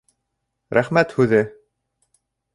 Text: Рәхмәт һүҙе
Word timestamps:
Рәхмәт 0.77 1.13
һүҙе 1.19 1.43